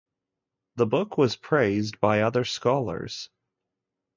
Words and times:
The 0.77 0.87
book 0.87 1.19
was 1.19 1.35
praised 1.35 1.99
by 1.99 2.21
other 2.21 2.43
scholars. 2.43 3.29